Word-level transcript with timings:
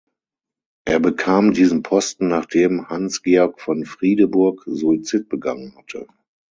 Er 0.85 0.99
bekam 0.99 1.53
diesen 1.53 1.83
Posten, 1.83 2.27
nachdem 2.27 2.89
Hans-Georg 2.89 3.61
von 3.61 3.85
Friedeburg 3.85 4.63
Suizid 4.65 5.29
begangen 5.29 5.75
hatte. 5.77 6.07